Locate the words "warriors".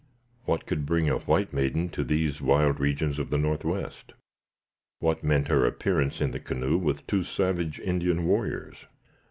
8.25-8.87